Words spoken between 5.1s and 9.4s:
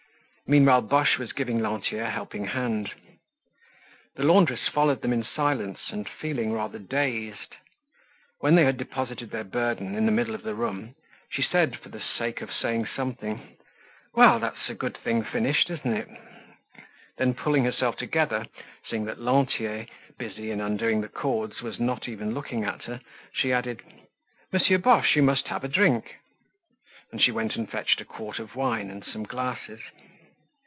in silence and feeling rather dazed. When they had deposited